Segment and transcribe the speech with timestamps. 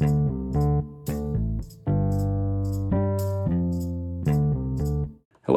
[0.00, 0.08] Hello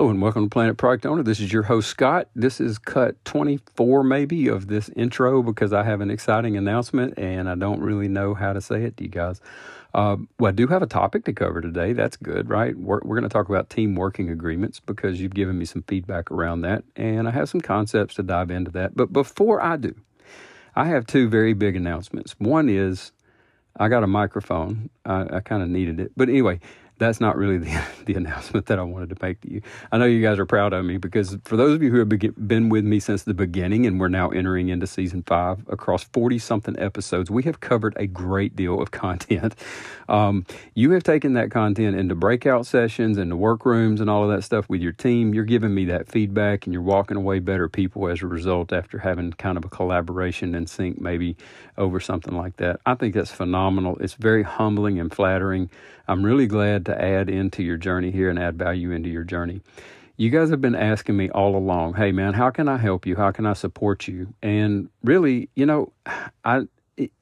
[0.10, 1.24] and welcome to Planet Product Owner.
[1.24, 2.28] This is your host, Scott.
[2.36, 7.48] This is cut 24, maybe, of this intro because I have an exciting announcement and
[7.48, 9.40] I don't really know how to say it to you guys.
[9.94, 11.94] Uh, well, I do have a topic to cover today.
[11.94, 12.76] That's good, right?
[12.76, 16.32] We're, we're going to talk about team working agreements because you've given me some feedback
[16.32, 18.94] around that and I have some concepts to dive into that.
[18.94, 19.96] But before I do,
[20.76, 22.36] I have two very big announcements.
[22.40, 23.14] One is
[23.78, 24.90] I got a microphone.
[25.06, 26.12] I, I kind of needed it.
[26.16, 26.60] But anyway,
[26.98, 29.62] that's not really the, the announcement that I wanted to make to you.
[29.92, 32.10] I know you guys are proud of me because for those of you who have
[32.10, 36.40] been with me since the beginning and we're now entering into season five across 40
[36.40, 39.56] something episodes, we have covered a great deal of content.
[40.10, 44.44] Um, you have taken that content into breakout sessions, into workrooms, and all of that
[44.44, 45.34] stuff with your team.
[45.34, 49.00] You're giving me that feedback and you're walking away better people as a result after
[49.00, 51.36] having kind of a collaboration and sync maybe
[51.78, 52.80] over something like that.
[52.86, 53.98] I think that's phenomenal.
[54.00, 55.70] It's very humbling and flattering.
[56.08, 59.62] I'm really glad to add into your journey here and add value into your journey.
[60.18, 63.16] You guys have been asking me all along, hey man, how can I help you?
[63.16, 64.34] How can I support you?
[64.44, 65.92] And really, you know,
[66.46, 66.68] I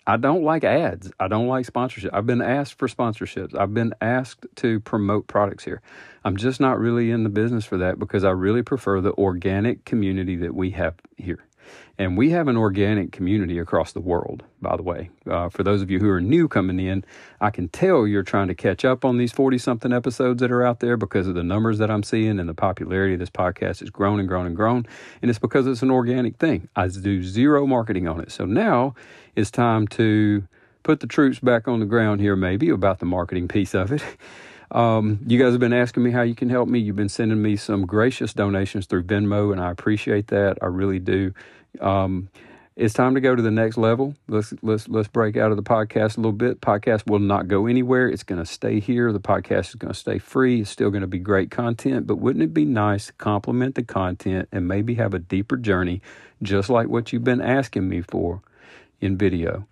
[0.05, 1.11] I don't like ads.
[1.19, 2.13] I don't like sponsorship.
[2.13, 3.55] I've been asked for sponsorships.
[3.57, 5.81] I've been asked to promote products here.
[6.25, 9.85] I'm just not really in the business for that because I really prefer the organic
[9.85, 11.45] community that we have here.
[12.01, 15.11] And we have an organic community across the world, by the way.
[15.29, 17.05] Uh, for those of you who are new coming in,
[17.39, 20.65] I can tell you're trying to catch up on these 40 something episodes that are
[20.65, 23.81] out there because of the numbers that I'm seeing and the popularity of this podcast
[23.81, 24.87] has grown and grown and grown.
[25.21, 26.69] And it's because it's an organic thing.
[26.75, 28.31] I do zero marketing on it.
[28.31, 28.95] So now
[29.35, 30.47] it's time to
[30.81, 34.03] put the troops back on the ground here, maybe about the marketing piece of it.
[34.71, 36.79] Um, you guys have been asking me how you can help me.
[36.79, 40.57] You've been sending me some gracious donations through Venmo, and I appreciate that.
[40.61, 41.33] I really do.
[41.79, 42.29] Um,
[42.77, 44.15] it's time to go to the next level.
[44.27, 46.61] Let's let's let's break out of the podcast a little bit.
[46.61, 48.07] Podcast will not go anywhere.
[48.07, 49.11] It's going to stay here.
[49.11, 50.61] The podcast is going to stay free.
[50.61, 53.83] It's still going to be great content, but wouldn't it be nice to complement the
[53.83, 56.01] content and maybe have a deeper journey
[56.41, 58.41] just like what you've been asking me for
[59.01, 59.67] in video?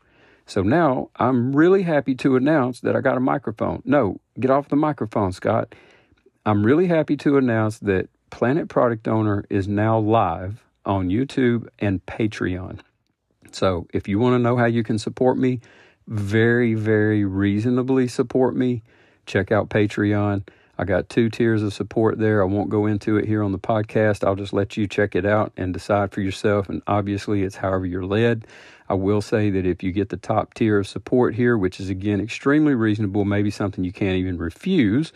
[0.46, 3.82] So now I'm really happy to announce that I got a microphone.
[3.86, 5.74] No, get off the microphone, Scott.
[6.46, 12.04] I'm really happy to announce that Planet Product Owner is now live on YouTube and
[12.08, 12.80] Patreon.
[13.52, 15.62] So if you want to know how you can support me,
[16.08, 18.82] very, very reasonably support me,
[19.28, 20.48] check out Patreon.
[20.80, 22.42] I got two tiers of support there.
[22.42, 24.26] I won't go into it here on the podcast.
[24.26, 26.70] I'll just let you check it out and decide for yourself.
[26.70, 28.48] And obviously, it's however you're led.
[28.88, 31.90] I will say that if you get the top tier of support here, which is
[31.90, 35.12] again extremely reasonable, maybe something you can't even refuse,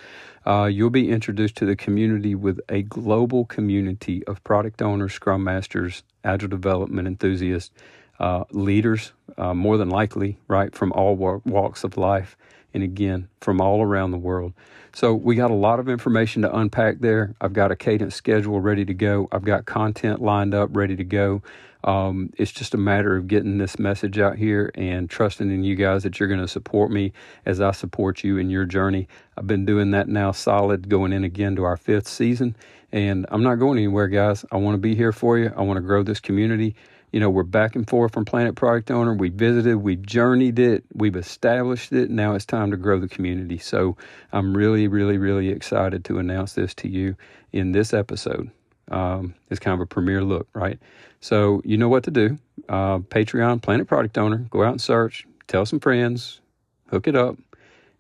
[0.46, 5.46] uh, you'll be introduced to the community with a global community of product owners, scrum
[5.46, 7.72] masters, agile development enthusiasts,
[8.20, 12.36] uh, leaders, uh, more than likely, right, from all walks of life,
[12.74, 14.54] and again, from all around the world.
[14.94, 17.36] So we got a lot of information to unpack there.
[17.42, 19.28] I've got a cadence schedule ready to go.
[19.32, 21.42] I've got content lined up, ready to go.
[21.84, 25.76] Um, it's just a matter of getting this message out here and trusting in you
[25.76, 27.12] guys that you're going to support me
[27.46, 29.08] as I support you in your journey.
[29.38, 32.56] I've been doing that now solid going in again to our fifth season,
[32.92, 34.46] and I'm not going anywhere, guys.
[34.52, 35.52] I want to be here for you.
[35.58, 36.76] I want to grow this community.
[37.14, 39.14] You know, we're back and forth from Planet Product Owner.
[39.14, 42.10] We visited, we journeyed it, we've established it.
[42.10, 43.60] Now it's time to grow the community.
[43.60, 43.96] So
[44.32, 47.16] I'm really, really, really excited to announce this to you
[47.52, 48.50] in this episode.
[48.90, 50.80] Um, it's kind of a premiere look, right?
[51.22, 52.40] So you know what to do.
[52.68, 54.48] Uh, Patreon, Planet Product Owner.
[54.50, 55.28] Go out and search.
[55.48, 56.42] Tell some friends.
[56.90, 57.38] Hook it up.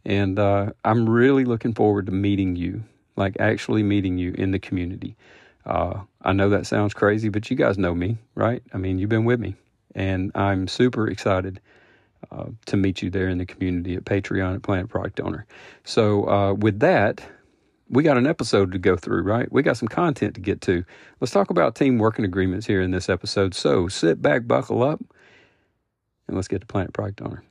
[0.05, 2.83] And uh, I'm really looking forward to meeting you,
[3.15, 5.15] like actually meeting you in the community.
[5.65, 8.61] Uh, I know that sounds crazy, but you guys know me, right?
[8.73, 9.55] I mean, you've been with me.
[9.95, 11.61] And I'm super excited
[12.31, 15.45] uh, to meet you there in the community at Patreon at Planet Product Owner.
[15.83, 17.21] So, uh, with that,
[17.89, 19.51] we got an episode to go through, right?
[19.51, 20.83] We got some content to get to.
[21.19, 23.53] Let's talk about team working agreements here in this episode.
[23.53, 24.99] So sit back, buckle up,
[26.27, 27.43] and let's get to Planet Product Owner.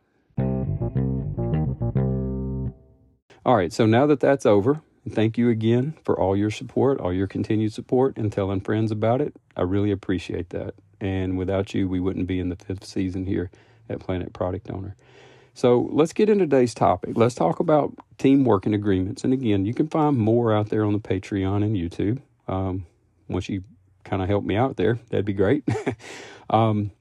[3.45, 7.13] All right, so now that that's over, thank you again for all your support, all
[7.13, 9.35] your continued support, and telling friends about it.
[9.57, 10.75] I really appreciate that.
[11.01, 13.51] And without you, we wouldn't be in the fifth season here
[13.89, 14.95] at Planet Product Owner.
[15.55, 17.17] So let's get into today's topic.
[17.17, 19.25] Let's talk about team working agreements.
[19.25, 22.23] And again, you can find more out there on the Patreon and YouTube.
[22.49, 22.87] Um,
[23.29, 23.65] once you
[24.05, 25.65] kind of help me out there, that'd be great.
[26.51, 26.93] um,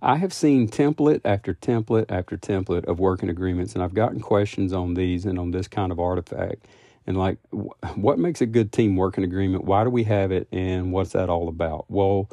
[0.00, 4.72] I have seen template after template after template of working agreements, and I've gotten questions
[4.72, 6.66] on these and on this kind of artifact.
[7.06, 9.64] And like, what makes a good team working agreement?
[9.64, 10.48] Why do we have it?
[10.52, 11.86] And what's that all about?
[11.88, 12.30] Well,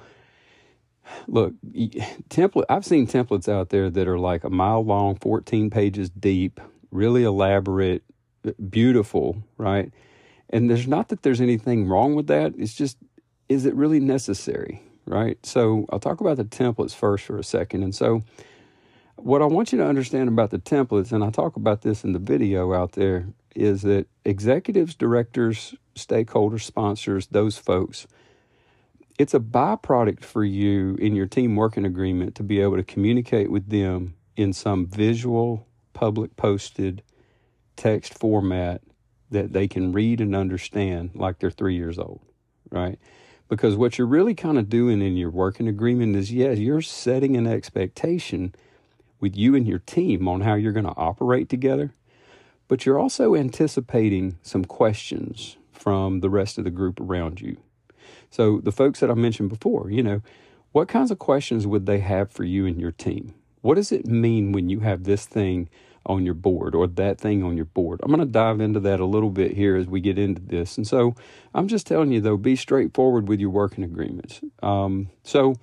[1.28, 1.54] look,
[2.30, 2.66] template.
[2.70, 6.60] I've seen templates out there that are like a mile long, 14 pages deep,
[6.92, 8.04] really elaborate,
[8.70, 9.92] beautiful, right?
[10.50, 12.54] And there's not that there's anything wrong with that.
[12.58, 12.98] It's just,
[13.48, 15.44] is it really necessary, right?
[15.46, 17.84] So I'll talk about the templates first for a second.
[17.84, 18.24] And so,
[19.16, 22.14] what I want you to understand about the templates, and I talk about this in
[22.14, 28.08] the video out there, is that executives, directors, stakeholders, sponsors, those folks,
[29.18, 33.52] it's a byproduct for you in your team working agreement to be able to communicate
[33.52, 37.04] with them in some visual, public posted
[37.76, 38.82] text format
[39.30, 42.22] that they can read and understand like they're three years old,
[42.72, 42.98] right?
[43.50, 47.36] Because what you're really kind of doing in your working agreement is, yes, you're setting
[47.36, 48.54] an expectation
[49.20, 51.94] with you and your team on how you're going to operate together,
[52.70, 57.58] but you're also anticipating some questions from the rest of the group around you.
[58.30, 60.22] So, the folks that I mentioned before, you know,
[60.72, 63.34] what kinds of questions would they have for you and your team?
[63.62, 65.68] What does it mean when you have this thing
[66.06, 68.00] on your board or that thing on your board?
[68.04, 70.78] I'm going to dive into that a little bit here as we get into this.
[70.78, 71.16] And so,
[71.56, 74.42] I'm just telling you, though, be straightforward with your working agreements.
[74.62, 75.56] Um, so,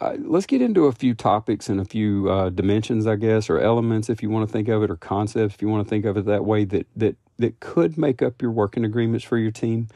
[0.00, 3.58] uh, let's get into a few topics and a few uh, dimensions, I guess, or
[3.58, 6.04] elements, if you want to think of it, or concepts, if you want to think
[6.04, 9.50] of it that way, that that that could make up your working agreements for your
[9.50, 9.88] team.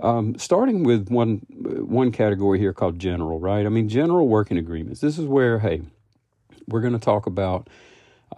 [0.00, 3.64] Um, starting with one one category here called general, right?
[3.64, 5.00] I mean, general working agreements.
[5.00, 5.82] This is where, hey,
[6.68, 7.68] we're going to talk about.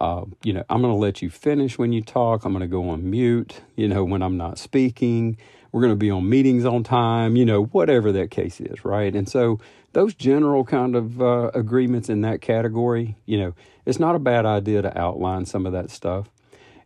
[0.01, 2.45] Uh, you know, I'm going to let you finish when you talk.
[2.45, 3.61] I'm going to go on mute.
[3.75, 5.37] You know, when I'm not speaking,
[5.73, 7.35] we're going to be on meetings on time.
[7.35, 9.13] You know, whatever that case is, right?
[9.13, 9.59] And so
[9.91, 13.53] those general kind of uh, agreements in that category, you know,
[13.85, 16.29] it's not a bad idea to outline some of that stuff.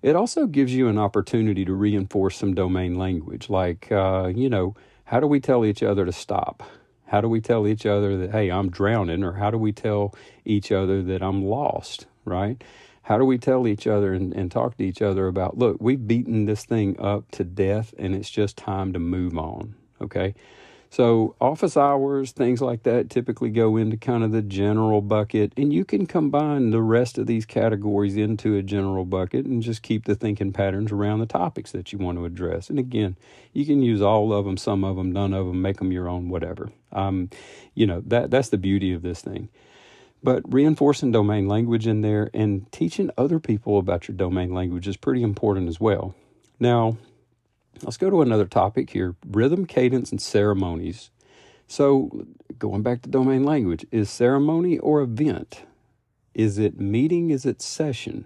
[0.01, 4.75] It also gives you an opportunity to reinforce some domain language, like, uh, you know,
[5.05, 6.63] how do we tell each other to stop?
[7.07, 9.23] How do we tell each other that, hey, I'm drowning?
[9.23, 10.13] Or how do we tell
[10.45, 12.61] each other that I'm lost, right?
[13.07, 16.05] How do we tell each other and, and talk to each other about, look, we've
[16.05, 20.35] beaten this thing up to death and it's just time to move on, okay?
[20.89, 25.71] So, office hours, things like that typically go into kind of the general bucket, and
[25.71, 30.03] you can combine the rest of these categories into a general bucket and just keep
[30.03, 32.69] the thinking patterns around the topics that you want to address.
[32.69, 33.15] And again,
[33.53, 36.09] you can use all of them, some of them, none of them, make them your
[36.09, 36.71] own, whatever.
[36.91, 37.29] Um,
[37.73, 39.47] you know, that that's the beauty of this thing.
[40.23, 44.97] But reinforcing domain language in there and teaching other people about your domain language is
[44.97, 46.15] pretty important as well.
[46.59, 46.97] Now,
[47.83, 51.11] Let's go to another topic here rhythm, cadence, and ceremonies.
[51.67, 52.25] So,
[52.57, 55.63] going back to domain language, is ceremony or event?
[56.33, 57.29] Is it meeting?
[57.29, 58.25] Is it session?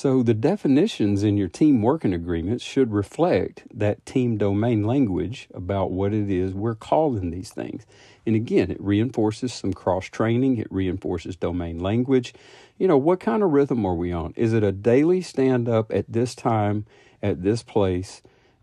[0.00, 5.90] So, the definitions in your team working agreements should reflect that team domain language about
[5.90, 7.84] what it is we're calling these things.
[8.24, 12.32] And again, it reinforces some cross training, it reinforces domain language.
[12.78, 14.32] You know, what kind of rhythm are we on?
[14.36, 16.86] Is it a daily stand up at this time,
[17.22, 18.22] at this place?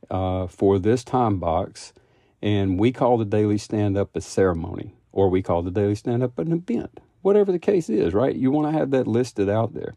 [0.09, 1.93] uh, for this time box,
[2.41, 6.23] and we call the daily stand up a ceremony, or we call the daily stand
[6.23, 8.35] up an event, whatever the case is, right?
[8.35, 9.95] You want to have that listed out there.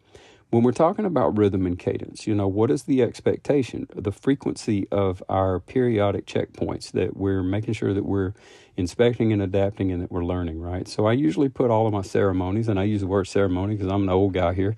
[0.51, 4.89] When we're talking about rhythm and cadence, you know, what is the expectation, the frequency
[4.91, 8.35] of our periodic checkpoints that we're making sure that we're
[8.77, 10.89] inspecting and adapting and that we're learning, right?
[10.89, 13.93] So I usually put all of my ceremonies, and I use the word ceremony because
[13.93, 14.75] I'm an old guy here.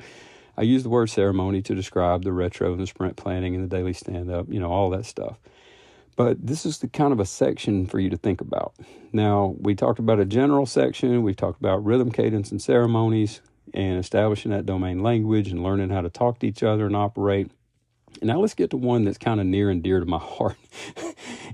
[0.58, 3.74] I use the word ceremony to describe the retro and the sprint planning and the
[3.74, 5.38] daily stand up, you know, all that stuff.
[6.16, 8.74] But this is the kind of a section for you to think about.
[9.10, 13.40] Now, we talked about a general section, we talked about rhythm, cadence, and ceremonies,
[13.74, 17.50] and establishing that domain language and learning how to talk to each other and operate.
[18.20, 20.56] And now let's get to one that's kind of near and dear to my heart.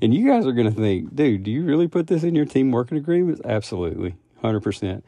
[0.03, 2.47] and you guys are going to think, dude, do you really put this in your
[2.47, 3.41] team working agreements?
[3.45, 5.03] Absolutely, 100%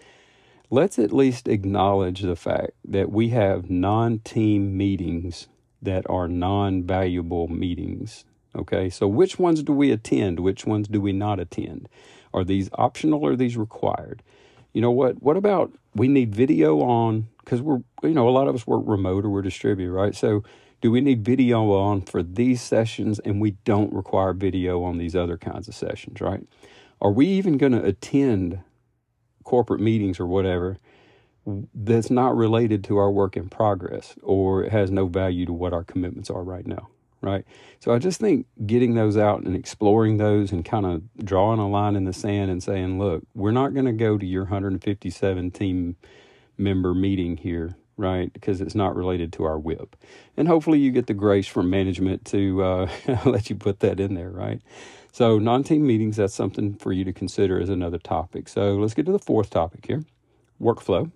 [0.70, 5.48] let's at least acknowledge the fact that we have non team meetings
[5.82, 8.24] that are non valuable meetings.
[8.56, 10.40] Okay, so which ones do we attend?
[10.40, 11.88] Which ones do we not attend?
[12.32, 14.22] Are these optional or are these required?
[14.72, 15.22] You know what?
[15.22, 18.82] What about we need video on because we're you know a lot of us work
[18.86, 20.14] remote or we're distributed, right?
[20.14, 20.42] So
[20.80, 25.14] do we need video on for these sessions and we don't require video on these
[25.14, 26.42] other kinds of sessions, right?
[27.00, 28.60] Are we even going to attend
[29.44, 30.78] corporate meetings or whatever
[31.74, 35.82] that's not related to our work in progress or has no value to what our
[35.82, 36.88] commitments are right now
[37.20, 37.44] right
[37.78, 41.68] so i just think getting those out and exploring those and kind of drawing a
[41.68, 45.50] line in the sand and saying look we're not going to go to your 157
[45.50, 45.96] team
[46.56, 48.32] member meeting here right?
[48.32, 49.94] Because it's not related to our WIP.
[50.36, 52.90] And hopefully you get the grace from management to uh,
[53.26, 54.60] let you put that in there, right?
[55.12, 58.48] So, non team meetings, that's something for you to consider as another topic.
[58.48, 60.02] So, let's get to the fourth topic here
[60.60, 61.10] workflow.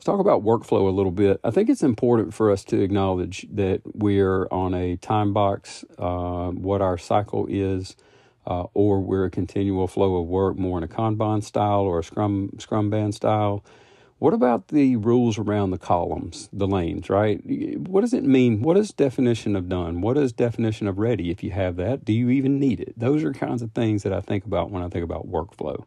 [0.00, 1.40] Let's talk about workflow a little bit.
[1.44, 6.52] I think it's important for us to acknowledge that we're on a time box, uh,
[6.52, 7.96] what our cycle is,
[8.46, 12.02] uh, or we're a continual flow of work more in a Kanban style or a
[12.02, 13.62] Scrum Scrumban style.
[14.18, 17.42] What about the rules around the columns, the lanes, right?
[17.76, 18.62] What does it mean?
[18.62, 20.00] What is definition of done?
[20.00, 22.06] What is definition of ready if you have that?
[22.06, 22.98] Do you even need it?
[22.98, 25.84] Those are kinds of things that I think about when I think about workflow.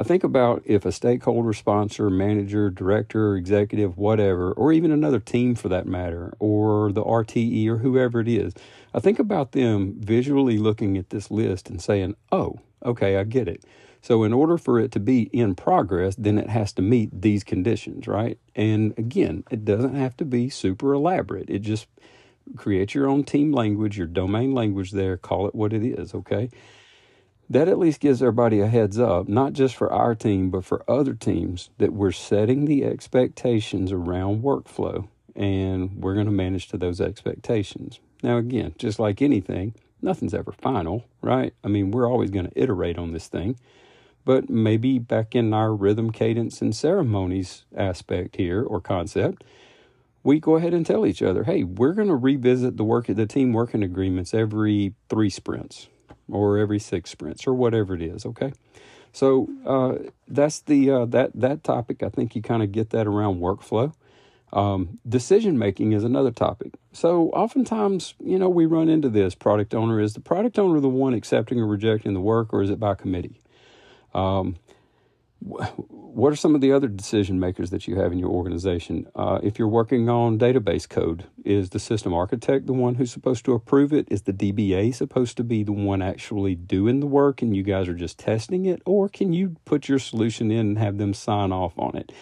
[0.00, 5.54] I think about if a stakeholder, sponsor, manager, director, executive, whatever, or even another team
[5.54, 8.54] for that matter, or the RTE or whoever it is,
[8.94, 13.46] I think about them visually looking at this list and saying, oh, okay, I get
[13.46, 13.62] it.
[14.00, 17.44] So, in order for it to be in progress, then it has to meet these
[17.44, 18.38] conditions, right?
[18.56, 21.50] And again, it doesn't have to be super elaborate.
[21.50, 21.88] It just
[22.56, 26.48] create your own team language, your domain language there, call it what it is, okay?
[27.50, 30.88] That at least gives everybody a heads up, not just for our team, but for
[30.88, 36.78] other teams, that we're setting the expectations around workflow and we're going to manage to
[36.78, 37.98] those expectations.
[38.22, 41.52] Now, again, just like anything, nothing's ever final, right?
[41.64, 43.58] I mean, we're always going to iterate on this thing,
[44.24, 49.42] but maybe back in our rhythm, cadence, and ceremonies aspect here or concept,
[50.22, 53.26] we go ahead and tell each other, hey, we're going to revisit the work the
[53.26, 55.88] team working agreements every three sprints
[56.32, 58.24] or every six sprints or whatever it is.
[58.26, 58.52] Okay,
[59.12, 62.02] so uh, that's the uh, that that topic.
[62.02, 63.92] I think you kind of get that around workflow.
[64.52, 66.72] Um, decision making is another topic.
[66.92, 69.36] So oftentimes, you know, we run into this.
[69.36, 72.70] Product owner is the product owner the one accepting or rejecting the work, or is
[72.70, 73.40] it by committee?
[74.12, 74.56] Um,
[75.40, 79.06] what are some of the other decision makers that you have in your organization?
[79.14, 83.44] Uh, if you're working on database code, is the system architect the one who's supposed
[83.46, 84.06] to approve it?
[84.10, 87.88] Is the DBA supposed to be the one actually doing the work and you guys
[87.88, 88.82] are just testing it?
[88.84, 92.12] Or can you put your solution in and have them sign off on it?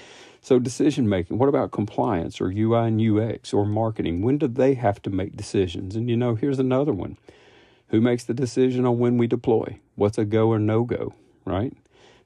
[0.40, 4.22] So, decision making, what about compliance or UI and UX or marketing?
[4.22, 5.96] When do they have to make decisions?
[5.96, 7.16] And you know, here's another one
[7.88, 9.80] who makes the decision on when we deploy?
[9.96, 11.72] What's a go or no go, right?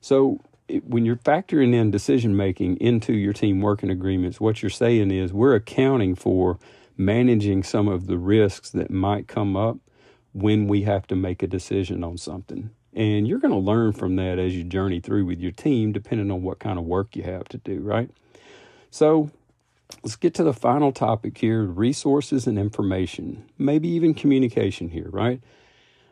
[0.01, 0.41] So,
[0.81, 5.33] when you're factoring in decision making into your team working agreements, what you're saying is
[5.33, 6.59] we're accounting for
[6.97, 9.79] managing some of the risks that might come up
[10.33, 12.71] when we have to make a decision on something.
[12.95, 16.31] And you're going to learn from that as you journey through with your team, depending
[16.31, 18.11] on what kind of work you have to do, right?
[18.91, 19.31] So
[20.03, 25.41] let's get to the final topic here resources and information, maybe even communication here, right?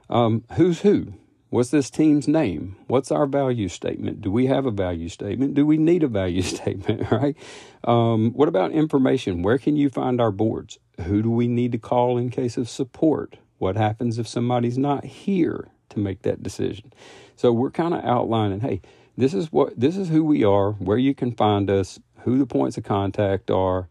[0.09, 1.15] Um, who's who?
[1.51, 2.77] What's this team's name?
[2.87, 4.21] What's our value statement?
[4.21, 5.55] Do we have a value statement?
[5.55, 7.37] Do we need a value statement, right?
[7.83, 9.43] Um, what about information?
[9.43, 10.79] Where can you find our boards?
[11.03, 13.37] Who do we need to call in case of support?
[13.59, 16.93] What happens if somebody's not here to make that decision?
[17.35, 18.81] So we're kind of outlining, hey,
[19.17, 22.47] this is what this is who we are, where you can find us, who the
[22.47, 23.89] points of contact are,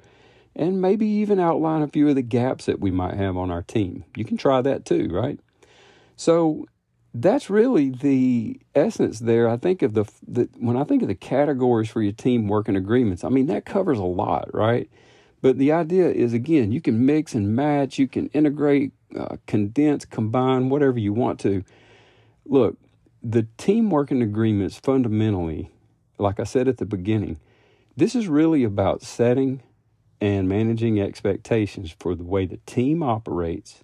[0.56, 3.64] and maybe even outline a few of the gaps that we might have on our
[3.64, 4.06] team.
[4.16, 5.40] You can try that too, right?
[6.16, 6.66] So
[7.14, 9.50] that's really the essence there.
[9.50, 12.76] I think of the, the when I think of the categories for your team working
[12.76, 13.24] agreements.
[13.24, 14.90] I mean that covers a lot, right?
[15.42, 20.06] But the idea is again, you can mix and match, you can integrate, uh, condense,
[20.06, 21.64] combine, whatever you want to.
[22.46, 22.78] Look,
[23.24, 25.72] the team working agreements fundamentally,
[26.18, 27.40] like I said at the beginning,
[27.96, 29.62] this is really about setting
[30.22, 33.84] and managing expectations for the way the team operates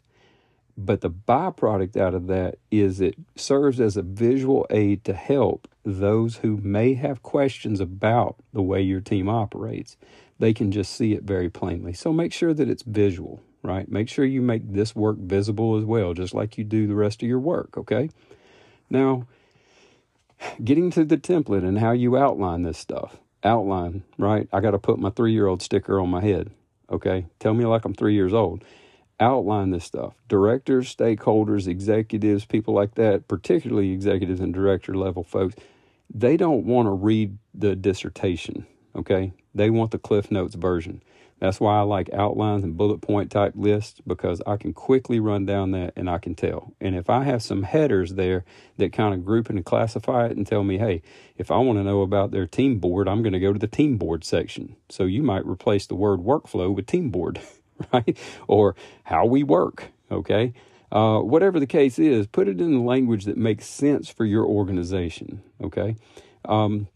[0.77, 5.67] but the byproduct out of that is it serves as a visual aid to help
[5.85, 9.95] those who may have questions about the way your team operates.
[10.37, 11.93] They can just see it very plainly.
[11.93, 13.89] So make sure that it's visual, right?
[13.89, 17.23] Make sure you make this work visible as well, just like you do the rest
[17.23, 18.09] of your work, okay?
[18.89, 19.27] Now,
[20.63, 23.17] getting to the template and how you outline this stuff.
[23.45, 24.49] Outline, right?
[24.51, 26.51] I got to put my three year old sticker on my head,
[26.91, 27.27] okay?
[27.39, 28.63] Tell me like I'm three years old
[29.19, 30.13] outline this stuff.
[30.27, 35.55] Directors, stakeholders, executives, people like that, particularly executives and director level folks,
[36.13, 39.33] they don't want to read the dissertation, okay?
[39.53, 41.01] They want the Cliff Notes version.
[41.39, 45.45] That's why I like outlines and bullet point type lists because I can quickly run
[45.45, 46.73] down that and I can tell.
[46.79, 48.45] And if I have some headers there
[48.77, 51.01] that kind of group and classify it and tell me, hey,
[51.37, 53.67] if I want to know about their team board, I'm going to go to the
[53.67, 54.77] team board section.
[54.89, 57.41] So you might replace the word workflow with team board.
[57.93, 58.17] right?
[58.47, 60.53] Or how we work, okay?
[60.91, 64.45] Uh, whatever the case is, put it in the language that makes sense for your
[64.45, 65.95] organization, okay?
[66.45, 66.87] Um,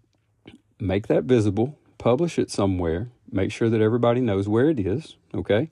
[0.79, 5.69] make that visible, publish it somewhere, make sure that everybody knows where it is, okay?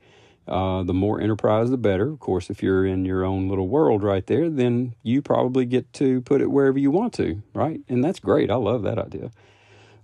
[0.47, 2.09] Uh, the more enterprise, the better.
[2.09, 5.91] Of course, if you're in your own little world right there, then you probably get
[5.93, 7.81] to put it wherever you want to, right?
[7.89, 8.49] And that's great.
[8.49, 9.31] I love that idea.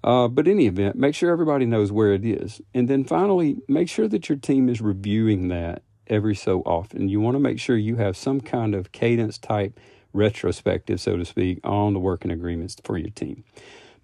[0.03, 2.62] Uh, but any event, make sure everybody knows where it is.
[2.74, 7.07] And then finally, make sure that your team is reviewing that every so often.
[7.07, 9.79] You want to make sure you have some kind of cadence type
[10.12, 13.43] retrospective, so to speak, on the working agreements for your team.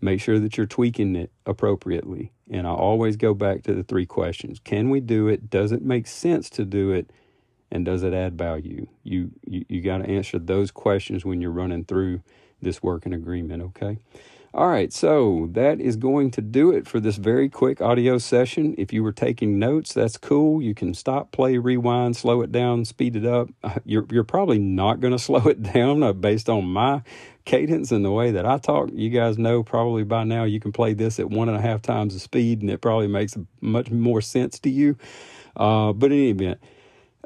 [0.02, 2.32] Make sure that you're tweaking it appropriately.
[2.50, 5.50] And I always go back to the three questions Can we do it?
[5.50, 7.12] Does it make sense to do it?
[7.72, 8.88] And does it add value?
[9.04, 12.24] You, you, you got to answer those questions when you're running through
[12.62, 14.00] this working agreement, okay?
[14.52, 18.74] All right, so that is going to do it for this very quick audio session.
[18.80, 20.60] If you were taking notes, that's cool.
[20.60, 23.50] You can stop, play, rewind, slow it down, speed it up.
[23.86, 27.04] You're, you're probably not going to slow it down uh, based on my
[27.46, 28.90] cadence and the way that I talk.
[28.92, 31.84] You guys know probably by now you can play this at one and a half
[31.84, 34.98] times the speed, and it probably makes much more sense to you.
[35.56, 36.60] Uh, but in any event,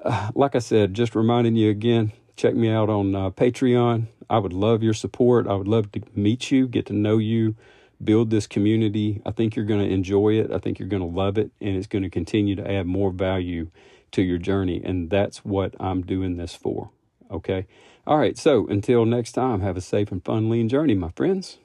[0.03, 4.07] uh, like I said, just reminding you again, check me out on uh, Patreon.
[4.29, 5.47] I would love your support.
[5.47, 7.55] I would love to meet you, get to know you,
[8.03, 9.21] build this community.
[9.25, 10.51] I think you're going to enjoy it.
[10.51, 13.11] I think you're going to love it, and it's going to continue to add more
[13.11, 13.69] value
[14.11, 14.81] to your journey.
[14.83, 16.91] And that's what I'm doing this for.
[17.29, 17.67] Okay.
[18.05, 18.37] All right.
[18.37, 21.57] So until next time, have a safe and fun lean journey, my friends.